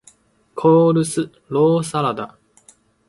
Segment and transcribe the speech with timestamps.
[0.55, 2.35] コールスローサラダ